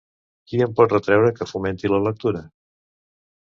[0.53, 2.43] Qui em pot retreure que fomenti la lectura?